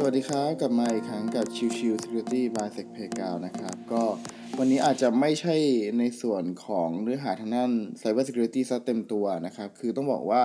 [0.00, 3.76] สวัสดีครับ กลับมาอีกครั้งกับชิวชิว Security by Sec p a y g r o u n d นะครับ
[3.92, 4.02] ก็
[4.58, 5.54] วันนี้อาจจะไม่ใช่
[5.98, 10.42] ในส่วนของเนื้อหาทางด้าน Cyber Security ซะเต็มตัวนะครับ คือต้องบอกว่า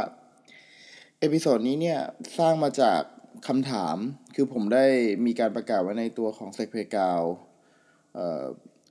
[1.20, 2.00] episode นี้เนี่ย
[2.40, 3.00] สร้างมาจาก
[3.48, 3.98] คำถาม
[4.36, 4.86] คือผมได้
[5.26, 7.30] มีการประกาศไว้ในตัวของ Sec p a y g r o u n d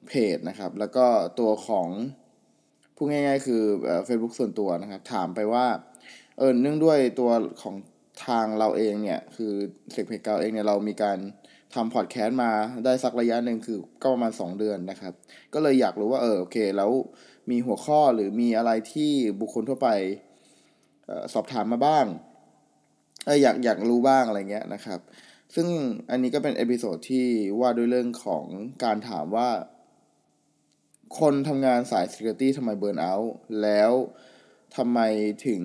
[0.07, 1.07] เพจนะครับ แล้วก็
[1.41, 1.89] ตัวของ
[2.97, 3.63] พูดง่ายๆ คือ
[4.05, 5.67] เฟซบุ๊กส่วนตัวนะครับ ถามไปว่า
[6.39, 7.31] เออเนื่องด้วยตัว
[7.63, 7.75] ของ
[8.27, 9.53] ทางเราเองเนี่ย คือ
[9.93, 11.19] Sec Playground เองเนี่ยเรามีการ
[11.75, 12.53] ทำพอดแคสต์มา
[12.85, 15.15] ได้สักระยะหนึ่งคือก็ประมาณ 2 เดือนนะครับ
[15.55, 16.91] ก็เลยอยากรู้ว่าเออโอเค แล้ว
[17.51, 19.89] มีหัวข้อหรือมีอะไรที่บุคคลทั่วไป
[21.09, 22.07] ออสอบถามมาบ้าง
[23.27, 25.01] เอออยากอยากรู้บ้างอะไรเงี้ยนะครับ
[25.55, 25.69] ซึ่ง
[26.11, 27.27] อันนี้ก็เป็น episode ที่
[27.61, 28.45] ว่าด้วยเรื่องของ
[28.85, 29.51] การถามว่า
[31.19, 33.93] คนทำงานสาย Security ทำไม burnoutแล้ว
[34.77, 34.99] ทำไม
[35.47, 35.63] ถึง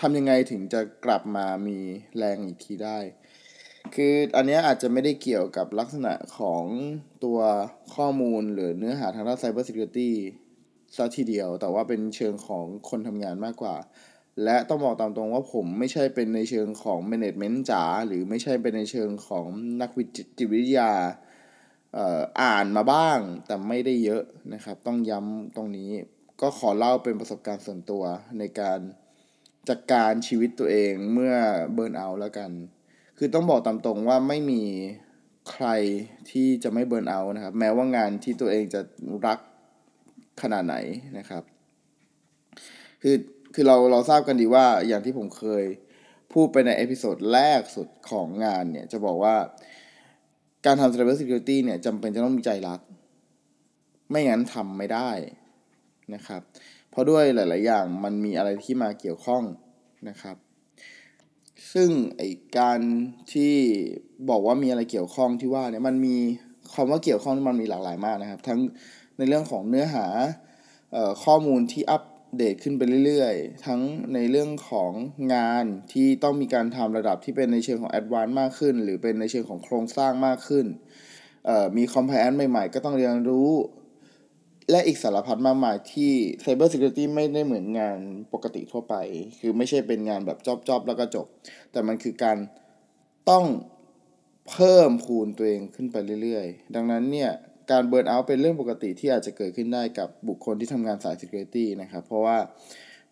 [0.00, 1.78] ทำยังไงถึงจะกลับมามี
[2.16, 2.98] แรงอีกทีได้
[3.94, 6.64] คืออันนี้อาจจะไม่ได้เกี่ยวกับลักษณะของ
[7.24, 7.38] ตัว
[7.94, 10.10] ข้อมูลหรือเนื้อหาทางด้าน Cyber Security
[10.96, 13.76] ซะทีเดียว แต่ว่าเป็นเชิงของคนทำงานมากกว่า
[14.44, 19.46] และต้องบอกตามตรงว่าผมไม่ใช่เป็นในเชิงของ Management จ๋าหรือไม่ใช่เป็นในเชิงของ
[19.80, 20.92] นักวิจิตวิทยา
[22.42, 25.90] อ่านมาบ้างแต่ไม่ได้เยอะนะครับ ต้องย้ำตรงนี้
[26.40, 28.02] ก็ขอเล่าเป็นประสบการณ์ส่วนตัว
[28.38, 28.80] ในการ
[29.68, 31.34] จัดการชีวิตตัวเองเมื่อ
[31.74, 32.50] burnout แล้วกัน
[33.18, 34.62] คือต้องบอกตามตรงว่าไม่มี
[35.50, 35.66] ใคร
[36.30, 38.80] ที่จะไม่ burnout นะครับ แม้ว่างานที่ตัวเองจะ
[39.26, 39.38] รัก
[40.42, 40.76] ขนาดไหน
[41.18, 41.42] นะครับ
[43.02, 43.16] คือ
[43.54, 45.64] คือเราเราทราบกันดีว่าอย่างที่ผมเคย
[46.32, 49.36] พูดไปใน episode แรกสุดของงานเนี่ย จะบอกว่า
[50.66, 52.80] การทำ Cyber Security เนี่ยจำเป็นจะต้องมีใจรัก
[54.10, 55.10] ไม่งั้นทำไม่ได้
[56.14, 56.42] นะครับ
[56.98, 59.42] ราะด้วยหลาย ๆ อย่างมันมีอะไรที่มาเกี่ยวข้อง
[60.08, 60.36] นะครับ
[61.72, 62.22] ซึ่งไอ
[62.58, 62.80] การ
[63.32, 63.54] ที่
[64.30, 66.16] บอกว่ามีอะไรเกี่ยวข้องที่ว่าเนี่ยมันมี
[66.74, 68.58] คำว่าเกี่ยวข้องมันมีหลากหลายมากนะครับ ทั้ง
[69.18, 70.06] ในเรื่องของเนื้อหา
[71.24, 72.02] ข้อมูลที่อัป
[72.36, 73.80] เดตขึ้นไปเรื่อย ๆ ทั้ง
[74.14, 74.90] ในเรื่องของ
[75.34, 80.66] งานที่ต้องมีการทำระดับที่เป็นในเชิงของ advance มากขึ้น หรือเป็นในเชิงของโครงสร้างมากขึ้น
[81.76, 83.50] มี compliance ใหม่ ๆ ก็ต้องเรียนรู้
[84.70, 86.12] และอีกสารพัดมากมายที่
[86.44, 87.98] Cyber Security ไม่ได้เหมือนงาน
[88.32, 88.94] ปกติทั่วไป
[89.38, 90.38] คือไม่ใช่เป็นงานแบบ
[90.68, 91.26] job ๆ แล้วก็จบ
[91.72, 92.36] แต่มันคือการ
[93.30, 93.44] ต้อง
[94.50, 97.30] เพิ่มพูนตัวเองขึ้นไปเรื่อยๆ ดังนั้นเนี่ย
[97.70, 102.38] การ burnout เป็นเรื่องปกติที่อาจจะเกิดขึ้นได้กับบุคคลที่ทำงานสาย Security นะครับ เพราะว่า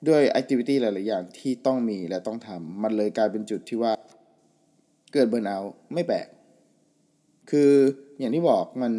[0.09, 3.93] ด้วย Activity หลาย ๆ อย่างที่ต้องมีและต้องทำมันเลยกลายเป็นจุดที่ว่า
[5.15, 5.59] เกิดเบิร์นเอา
[5.95, 6.27] ไม่แปลก
[7.51, 7.73] คือ
[8.19, 8.93] อย่างที่บอกมัน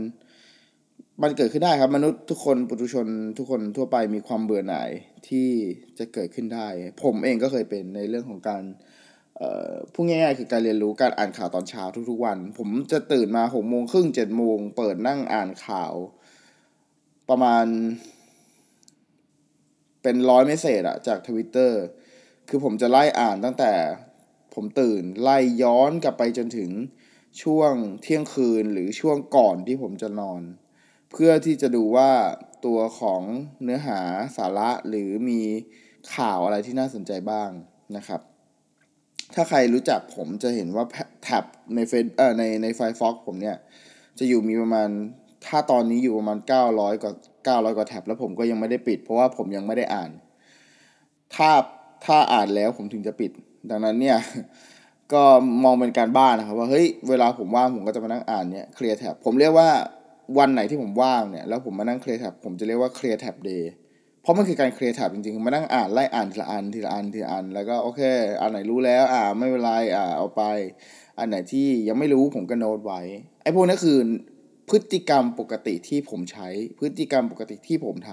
[1.23, 3.07] มันเกิดขึ้นได้ครับ มนุษย์ทุกคนปุถุชน
[3.37, 4.89] ทุกคนทั่วไปมีความเบื่อหน่าย
[5.27, 5.49] ที่
[5.99, 6.67] จะเกิดขึ้นได้
[7.03, 8.63] ผมเองก็เคยเป็นในเรื่องของการ
[9.93, 15.93] พูดง่ายๆคือการเรียนรู้การอ่านข่าวตอนเช้าทุกๆวัน ผมจะตื่นมาหกโมงครึ่งเจ็ดโมงเปิดนั่งอ่านข่าว
[17.29, 17.65] ประมาณ
[20.03, 21.81] เป็นร้อย message อะจากทวิตเตอร์
[22.49, 23.73] คือผมจะไล่อ่านตั้งแต่
[24.53, 26.69] ผมตื่นไล่ย้อนกลับไปจนถึง
[27.43, 30.41] ช่วงเที่ยงคืนหรือช่วงก่อนที่ผมจะนอน
[31.11, 32.11] เพื่อที่จะดูว่า
[32.65, 33.21] ตัวของ
[33.63, 33.99] เนื้อหา
[34.37, 35.41] สาระหรือมี
[36.15, 37.49] ข่าวอะไรที่น่าสนใจบ้าง
[37.97, 38.21] นะครับ
[39.35, 40.85] ถ้าใครรู้จักผมจะเห็นว่า
[41.23, 41.43] tab
[41.75, 43.57] ในเฟซเอ่อในในไฟฟ็อกผมเนี่ย
[44.19, 44.89] จะอยู่มีประมาณ
[45.47, 46.37] ถ้าตอนนี้อยู่ประมาณ
[46.69, 47.13] 900 กว่า
[47.61, 50.11] 900 กว่าแท็บแล้วผมก็ยังไม่ได้ปิด เพราะว่าผมยังไม่ได้อ่าน
[51.35, 51.49] ถ้า
[52.05, 53.31] ถ้าอ่านแล้วผมถึงจะปิด
[53.69, 54.17] ดังนั้นเนี่ย
[55.13, 55.23] ก็
[55.63, 59.69] มองเป็นการบ้านนะครับว่าเฮ้ยเวลาผมว่างผมก็จะมานั่งอ่านเนี่ยเคลียร์แท็บผมเรียกว่า
[60.37, 63.71] วันไหนที่ผมว่างเนี่ยแล้วผมมานั่งเคลียร์แท็บผมจะเรียกว่าเคลียร์แท็บเดย์
[64.21, 68.01] เพราะมันคือการเคลียร์แท็บจริงๆมานั่งอ่านไล่อ่านทีละอันทีละอันทีละอัน แล้วก็โอเค
[68.41, 70.43] อันไหนรู้แล้ว อ่าไม่เป็นไรอ่าเอาไป
[71.19, 73.01] อันไหนที่ยังไม่รู้ผมก็โน้ตไว้
[73.41, 73.97] ไอ้พวกนี้คือ
[74.69, 76.47] พฤติกรรมปกติที่ผมใช้
[76.79, 78.11] พฤติกรรมปกติที่ผมท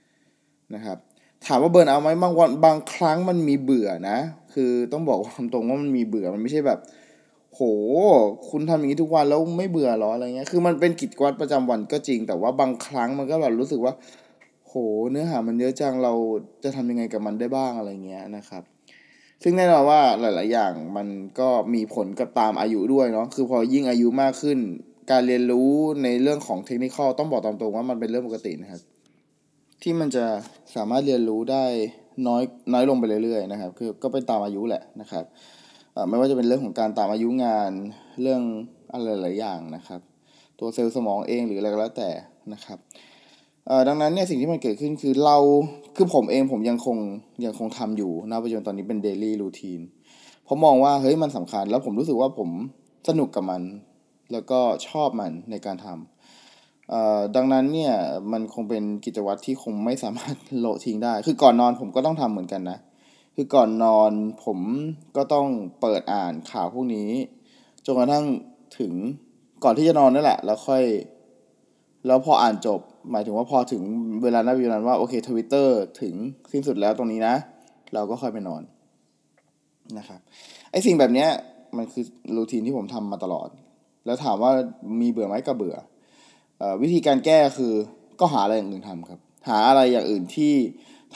[0.00, 0.98] ำนะครับ
[1.46, 4.18] ถามว่าเบิร์นเอาไหมบางวันบางครั้งมันมีเบื่อนะ
[4.54, 6.78] คือต้องบอกความตรงว่ามันมีเบื่อมันไม่ใช่แบบ
[7.54, 7.60] โห
[8.50, 13.94] คุณทำอย่างนี้ทุกวันแล้วไม่เบื่อหรออะไรเงี้ย คือมันเป็นกิจวัตรประจำวันก็จริง แต่ว่าบางครั้งมันก็แบบรู้สึกว่า
[14.68, 14.74] โห
[15.10, 16.12] เนื้อหามันเยอะจัง เรา
[16.64, 18.62] จะทำยังไงกับมันได้บ้างอะไรเงี้ยนะครับ
[19.42, 21.08] ซึ่งแน่นอนว่าหลาย ๆ อย่างมัน
[21.40, 24.58] ก็มีผลกับตามอายุด้วยเนาะ คือพอยิ่งอายุมากขึ้น
[25.10, 25.70] การเรียนรู้
[26.02, 28.80] ในเรื่องของเทคนิคต้องบอกตามตรงว่ามันเป็นเรื่องปกตินะครับ
[29.82, 30.24] ที่มันจะ
[30.76, 31.64] สามารถเรียนรู้ได้
[32.26, 35.24] น้อยน้อยลงไปเรื่อย ๆ นะครับ คือก็เป็นตามอายุแหละนะครับ
[36.08, 37.70] ไม่ว่าจะเป็นเรื่องของการตามอายุงาน
[38.22, 38.42] เรื่อง
[38.92, 40.00] อะไรหลายอย่างนะครับ
[40.58, 42.10] ตัวเซลล์สมองเองหรืออะไรก็แล้วแต่
[42.52, 42.78] นะครับ
[43.88, 45.36] ดังนั้นเนี่ยสิ่งที่มันเกิดขึ้นคือเรา
[45.96, 46.96] คือผมเองผมยังคง
[47.44, 49.80] ยังคงทำอยู่ณปัจจุบันตอนนี้เป็นเดลี่รูทีน
[50.44, 52.50] เพราะมองว่าเฮ้ยมันสำคัญ แล้วผมรู้สึกว่าผม
[53.08, 53.62] สนุกกับมัน
[54.32, 57.94] แล้วก็ชอบมันในการทำดังนั้นเนี่ย
[58.32, 62.78] มันคงเป็นกิจวัตรที่คงไม่สามารถโละทิ้งได้ คือก่อนนอนผมก็ต้องทำเหมือนกันนะ
[63.34, 64.12] คือก่อนนอน
[64.44, 64.58] ผม
[65.16, 65.48] ก็ต้อง
[65.80, 67.10] เปิดอ่านข่าวพวกนี้
[67.84, 68.24] จนกระทั่ง
[68.78, 68.92] ถึง
[69.64, 70.84] ก่อนที่จะนอนนั่นแหละ แล้วค่อย
[72.06, 72.80] แล้วพออ่านจบ
[73.10, 73.82] หมายถึงว่าพอถึง
[74.22, 76.14] เวลานั้นเวลานั้นว่าโอเคทวิตเตอร์ถึง
[76.52, 77.34] สิ้นสุดแล้วตรงนี้นะ
[77.94, 78.62] เราก็ค่อยไปนอน
[79.98, 80.20] นะครับ
[80.70, 81.28] ไอสิ่งแบบเนี้ย
[81.76, 82.04] มันคือ
[82.36, 83.48] รูทีนที่ผมทำมาตลอด
[84.06, 84.52] แล้วถามว่า
[85.00, 85.76] มีเบื่อไหมก็เบื่อ
[86.60, 87.72] อวิธีการแก้คือ
[88.20, 90.54] ก็หาอะไรอย่างอื่นทำครับ หาอะไรอย่างอื่นที่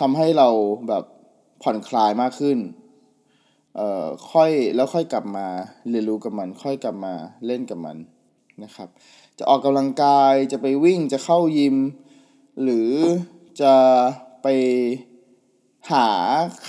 [0.00, 0.48] ทำให้เรา
[0.88, 1.04] แบบ
[1.62, 2.58] ผ่อนคลายมากขึ้น
[3.76, 5.46] เอ่อค่อยแล้วค่อยกลับมา
[5.90, 7.14] เรียนรู้กับมัน ค่อยกลับมา
[7.46, 7.96] เล่นกับมัน
[8.64, 8.88] นะครับ
[9.38, 11.76] จะออกกำลังกายจะไปวิ่งจะเข้ายิม
[12.62, 12.90] หรือ
[13.60, 13.74] จะ
[14.42, 14.46] ไป
[15.92, 16.08] หา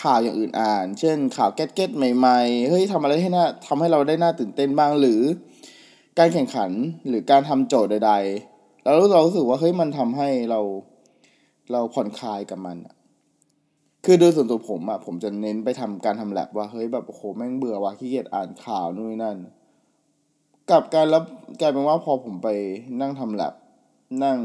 [0.02, 5.22] ข่าวอย่างอื่นอ่าน เช่นข่าวแก๊ตๆใหม่ๆ เฮ้ยทำอะไรให้น่าทำให้เราได้น่าตื่นเต้นบ้างหรือ
[6.20, 6.72] การแข่งขัน
[7.08, 8.14] หรือการทำโจทย์ใด
[8.50, 10.60] ๆ แล้วเรารู้สึกว่าเฮ้ยมันทำให้เรา
[11.72, 12.78] เราผ่อนคลายกับมัน
[14.10, 19.38] คือโดยส่วนตัวผมอะผมจะเน้นไปทำการทำแลบว่าเฮ้ยแบบโอ้โหแม่งเบื่อว่ะขี้เกียจอ่านข่าวนู่นนั่น
[20.70, 21.24] กลับการแล้ว
[21.60, 22.48] กลายเป็นว่าพอผมไป
[23.02, 23.54] นั่งทำแลบ
[24.24, 24.40] นั่ง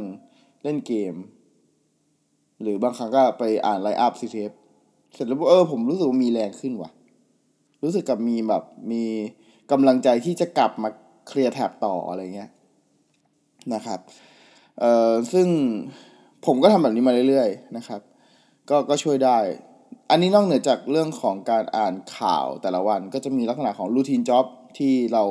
[0.63, 1.15] เล่นเกม
[2.61, 4.51] หรือบางครั้งก็ไปอ่านไลน์อัพซีเทป
[5.15, 6.91] เสร็จแล้วเออผมรู้สึกว่ามีแรงขึ้นว่ะ
[7.83, 8.63] รู้สึกกับมีแบบ
[8.93, 9.03] มี
[9.71, 10.89] กำลังใจที่จะกลับมา
[11.29, 12.51] เคลียร์แท็บต่ออะไรเงี้ย
[13.75, 14.01] นะครับ
[14.79, 15.49] เอ่อซึ่ง
[16.47, 18.01] ผมก็ทำแบบนี้มาเรื่อยๆนะครับ
[18.73, 19.39] ก็ก็ช่วยได้
[20.11, 24.47] อันนี้นอกเหนือจากเรื่องของการอ่านข่าวแต่ละวัน ก็จะมีลักษณะของรูทีนจ็อบ
[24.79, 25.25] ที่เรา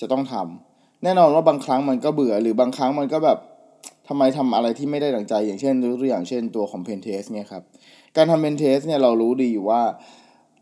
[0.00, 3.38] จะต้องทำแน่นอนว่าบางครั้งมันก็เบื่อหรือบางครั้งมันก็แบบ
[4.08, 7.62] ทำไมทำอะไรที่ไม่ได้ดังใจ อย่างเช่นตัวอย่างเช่นตัวของ pentest เนี่ยครับ
[8.16, 9.82] การทำ pentest เนี่ยเรารู้ดีอยู่ว่า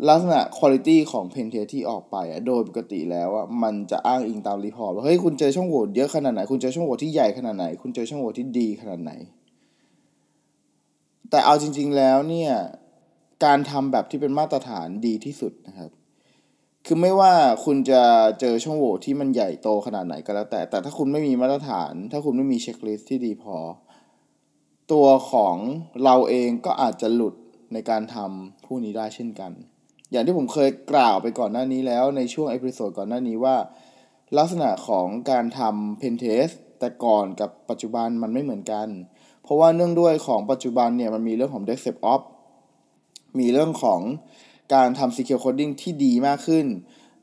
[0.08, 2.16] ลักษณะคุณภาพของ pentest ที่ออกไป
[2.46, 9.12] โดยปกติแล้วอะมันจะอ้างอิงตาม report ว่าเฮ้ยคุณเจอช่องโหว่เยอะขนาดไหน คุณเจอช่องโหว่ที่ใหญ่ขนาดไหน คุณเจอช่องโหว่ที่ดีขนาดไหน
[11.30, 12.52] แต่เอาจริง ๆแล้วเนี่ย
[13.44, 15.90] การทำแบบที่เป็นมาตรฐานดีที่สุดนะครับ
[16.86, 17.32] คือไม่ว่า
[17.64, 18.02] คุณจะ
[18.40, 23.56] เจอช่องโหว่ที่มันใหญ่โตขนาดไหนก็แล้วแต่ แต่ถ้าคุณไม่มีมาตรฐาน ถ้าคุณไม่มี checklist ที่ดีพอ
[24.92, 25.56] ตัวของ
[26.04, 27.34] เราเองก็อาจจะหลุด
[27.72, 29.52] ในการทำพวกนี้ได้เช่นกัน
[30.10, 33.56] อย่างที่ผมเคยกล่าวไปก่อนหน้านี้แล้วในช่วง episode ก่อนหน้านี้ว่า
[34.38, 36.48] ลักษณะของการทำ pentest
[36.78, 38.88] แต่ก่อนกับปัจจุบันมันไม่เหมือนกัน
[39.44, 42.26] เพราะว่าเนื่องด้วยของปัจจุบันเนี่ยมันมีเรื่องของ DevSecOps
[43.38, 44.00] มีเรื่องของ
[44.74, 46.66] การทำ Secure Coding ที่ดีมากขึ้น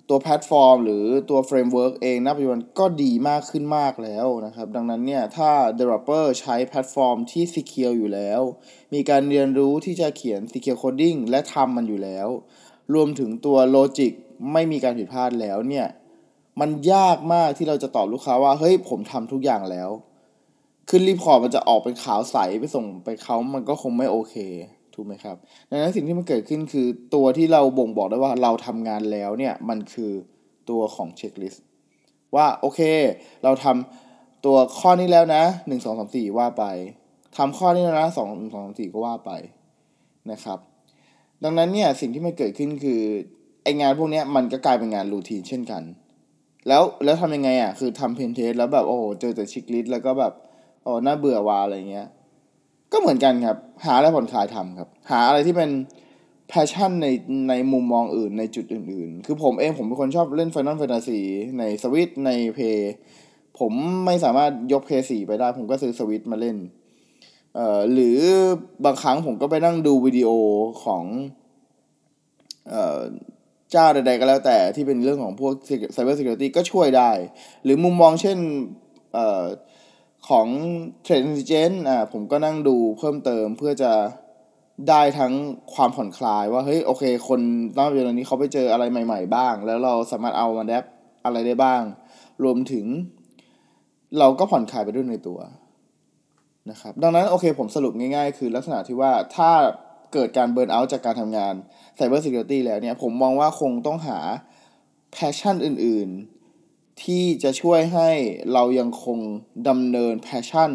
[0.10, 8.42] ตัวแพลตฟอร์ม หรือตัว framework เองณปัจจุบันก็ดีมากขึ้นมากแล้วนะครับ ดังนั้นเนี่ย ถ้า developer ใช้แพลตฟอร์มที่ secure อยู่แล้ว
[8.94, 12.28] มีการเรียนรู้ที่จะเขียน secure coding และทำมันอยู่แล้ว
[12.94, 14.12] รวมถึงตัว logic
[14.54, 15.88] ไม่มีการผิดพลาดแล้วเนี่ย
[16.60, 19.90] มันยากมากที่เราจะตอบลูกค้าว่า เฮ้ยผมทำทุกอย่างแล้ว
[20.90, 24.36] คือ report มันจะออกเป็นขาวใสไปส่งไปเขามันก็คงไม่โอเค
[24.94, 25.36] ถูกไหมครับ
[25.70, 30.12] ดังนั้นสิ่งที่มันเกิดขึ้นคือตัวที่เราบ่งบอกได้ว่าเราทำงานแล้วเนี่ยมันคือ
[30.70, 31.66] ตัวของ checklist
[32.36, 32.80] ว่าโอเค
[33.44, 36.64] เราทำตัวข้อนี้แล้วนะหนึ่งสองสามสี่ว่าไป
[37.38, 39.32] ทำข้อนี้แล้วนะสองสองสามสี่ก็ว่าไป
[40.32, 40.60] นะครับ
[41.44, 43.02] ดังนั้นเนี่ยสิ่งที่มันเกิดขึ้นคือ
[43.64, 45.84] ไองานพวกนี้มันก็กลายเป็นงาน routine เช่นกัน
[46.68, 50.34] แล้วแล้วทำยังไงอะคือทำ pentest แล้วแบบโอ้โหเจอแต่ checklist แล้วก็แบบ
[50.84, 52.08] โอ้น่าเบื่อว่ะอะไรเงี้ย
[52.92, 55.70] ก็เหมือนกันครับ หาอะไรผ่อนคลายทำครับ หาอะไรที่เป็น
[56.48, 57.08] passion ใน
[57.50, 61.20] ในมุมมองอื่นในจุดอื่น ๆ คือผมเองผมเป็นคนชอบเล่น Final Fantasy
[61.60, 62.94] ในสวิตใน Play
[63.60, 63.72] ผม
[64.06, 66.58] ไม่สามารถยก Play สี่ไปได้ ผมก็ซื้อสวิตมาเล่น
[67.56, 68.20] เอ่อหรือ
[68.86, 70.30] บางครั้งผมก็ไปนั่งดูวิดีโอ
[70.84, 71.04] ของ
[72.70, 73.00] เอ่อ
[73.72, 75.54] เจ้าใดๆก็แล้วแต่ที่เป็นเรื่องของพวก
[75.96, 77.12] Cyber Security ก็ช่วยได้
[77.64, 78.38] หรือมุมมองเช่น
[79.14, 79.44] เอ่อ
[80.30, 80.48] ของ
[81.06, 83.92] Trade Intelligence อ่าผมก็นั่งดูเพิ่มเติมเพื่อจะ
[84.90, 85.34] ได้ทั้ง
[85.74, 87.40] ความผ่อนคลายว่าเฮ้ยโอเค คน
[87.78, 90.84] ตอนเวลานี้เขาไปเจออะไรใหม่ ๆ บ้าง แล้วเราสามารถเอามาแดป
[91.26, 91.82] อะไรได้บ้าง
[92.44, 92.86] รวมถึง
[94.20, 95.40] เราก็ผ่อนคลายไปด้วยในตัว
[96.70, 99.52] นะครับดังนั้นโอเคผมสรุปง่ายๆ คือลักษณะที่ว่าถ้า
[100.14, 101.54] เกิดการ burnout จากการทำงาน
[101.98, 104.20] Cyber Security แล้วเนี่ย ผมมองว่าคงต้องหา
[105.12, 106.41] passion อื่นๆ
[107.04, 108.10] ที่จะช่วยให้
[108.54, 109.20] เรายังคง
[109.68, 110.72] ดำเนิน passion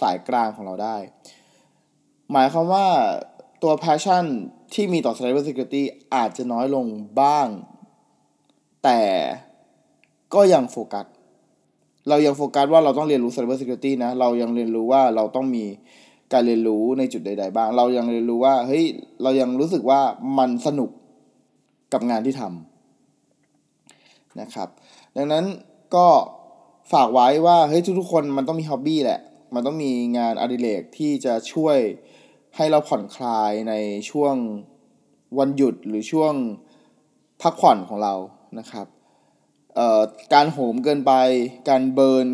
[0.00, 0.96] สายกลางของเราได้
[2.32, 2.86] หมายความว่า
[3.62, 4.24] ตัว passion
[4.74, 5.82] ที่มีต่อ cyber security
[6.14, 6.86] อาจจะน้อยลง
[7.20, 7.46] บ้าง
[8.84, 9.00] แต่
[10.34, 11.06] ก็ยังโฟกัส
[12.08, 15.64] เรายังโฟกัสว่าเราต้องเรียนรู้ cyber security นะ เรายังเรียนรู้ว่าเราต้องมี
[16.32, 18.84] การเรียนรู้ในจุดใด ๆ บ้าง เรายังเรียนรู้ว่าเฮ้ย
[19.22, 20.00] เรายังรู้สึกว่า
[20.38, 20.90] มันสนุก
[21.92, 24.68] กับงานที่ทำนะครับ
[25.20, 25.46] ดังนั้น
[25.96, 26.06] ก็
[26.92, 29.20] ฝากไว้ว่าเฮ้ยทุกๆคนมันต้องมีฮ็อบบี้แหละ
[29.54, 31.78] มันต้องมีงานอดิเรกที่จะช่วย
[32.56, 33.74] ให้เราผ่อนคลายใน
[34.10, 34.34] ช่วง
[35.38, 36.34] วันหยุดหรือช่วง
[37.42, 38.14] พักผ่อนของเรา
[38.58, 38.86] นะครับ
[39.74, 40.02] เอ่อ
[40.34, 41.12] การโหมเกินไป
[41.68, 42.28] การ burn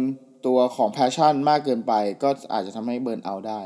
[0.47, 3.62] ตัวของ passion มากเกินไป ก็อาจจะทำให้ burnout ได้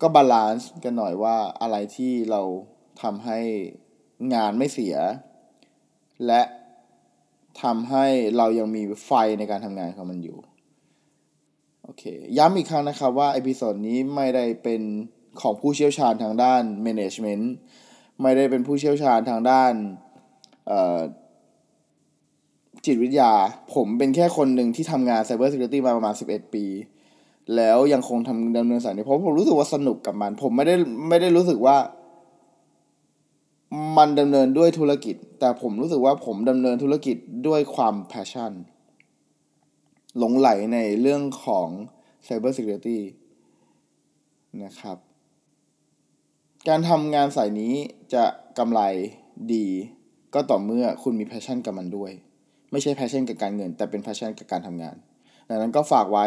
[0.00, 2.42] ก็ balance กันหน่อยว่าอะไรที่เรา
[3.02, 3.38] ทำให้
[4.34, 4.96] งานไม่เสีย
[6.26, 6.42] และ
[7.62, 8.04] ทำให้
[8.36, 10.38] เรายังมีไฟในการทำงานของมันอยู่
[11.84, 12.04] โอเค
[12.38, 14.82] ย้ำอีกครั้งนะครับว่า episode นี้ไม่ได้เป็น
[15.40, 17.44] ของผู้เชี่ยวชาญทางด้าน management
[18.22, 19.72] ไม่ได้เป็นผู้เชี่ยวชาญทางด้าน
[22.84, 23.32] จิตวิทยา
[23.74, 26.64] ผมเป็นแค่คนหนึ่งที่ทำงาน Cyber Security มาประมาณ 11 ปี
[27.56, 30.74] แล้วยังคงทำดำเนินสายนี้เพราะผมรู้สึกว่าสนุกกับมัน ผมไม่ได้
[31.08, 31.76] ไม่ได้รู้สึกว่า
[33.96, 38.52] มันดำเนินด้วยธุรกิจ แต่ผมรู้สึกว่าผมดำเนินธุรกิจด้วยความ passion
[40.18, 41.68] หลงไหลในเรื่องของ
[42.26, 42.98] Cyber Security
[44.64, 44.98] นะครับ
[46.68, 47.74] การทำงานสายนี้
[48.14, 48.24] จะ
[48.58, 48.80] กำไร
[49.52, 49.66] ดี
[50.34, 52.12] ก็ต่อเมื่อคุณมี passion กับมันด้วย
[52.72, 54.96] ไม่ใช่ passion กับการเงิน แต่เป็น passion กับการทำงาน
[55.48, 56.26] ดังนั้นก็ฝากไว้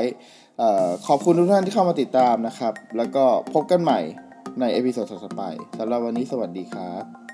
[0.62, 0.64] อ
[1.08, 4.00] ขอบคุณทุกท่านที่เข้ามาติดตามนะครับ แล้วก็พบกันใหม่
[4.60, 5.44] ใน episode ต่อไป
[5.78, 7.29] สำหรับวันนี้สวัสดีครับ